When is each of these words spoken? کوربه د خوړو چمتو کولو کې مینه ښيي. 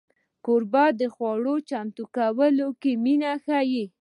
کوربه 0.45 0.85
د 0.99 1.01
خوړو 1.13 1.55
چمتو 1.69 2.03
کولو 2.15 2.67
کې 2.81 2.91
مینه 3.03 3.31
ښيي. 3.43 3.85